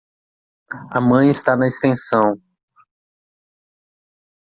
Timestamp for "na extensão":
1.55-2.41